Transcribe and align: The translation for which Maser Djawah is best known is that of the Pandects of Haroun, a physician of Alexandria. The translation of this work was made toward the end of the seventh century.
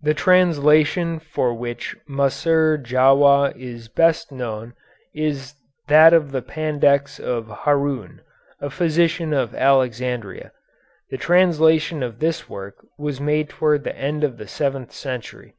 The 0.00 0.14
translation 0.14 1.18
for 1.18 1.52
which 1.52 1.94
Maser 2.08 2.78
Djawah 2.82 3.54
is 3.54 3.86
best 3.88 4.32
known 4.32 4.72
is 5.14 5.56
that 5.88 6.14
of 6.14 6.32
the 6.32 6.40
Pandects 6.40 7.20
of 7.20 7.48
Haroun, 7.64 8.22
a 8.62 8.70
physician 8.70 9.34
of 9.34 9.54
Alexandria. 9.54 10.52
The 11.10 11.18
translation 11.18 12.02
of 12.02 12.18
this 12.18 12.48
work 12.48 12.76
was 12.96 13.20
made 13.20 13.50
toward 13.50 13.84
the 13.84 13.94
end 13.94 14.24
of 14.24 14.38
the 14.38 14.48
seventh 14.48 14.92
century. 14.92 15.52